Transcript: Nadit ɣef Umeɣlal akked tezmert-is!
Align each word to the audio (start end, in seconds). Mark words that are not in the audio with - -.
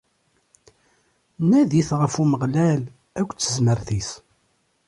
Nadit 1.49 1.89
ɣef 1.99 2.13
Umeɣlal 2.21 2.81
akked 3.19 3.37
tezmert-is! 3.39 4.09